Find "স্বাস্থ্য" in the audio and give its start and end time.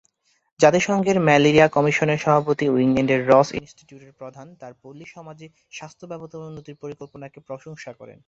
5.71-6.05